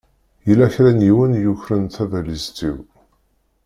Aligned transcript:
Yella 0.47 0.67
kra 0.73 0.91
n 0.97 1.05
yiwen 1.07 1.37
i 1.39 1.41
yukren 1.45 1.85
tabalizt-iw. 1.93 2.77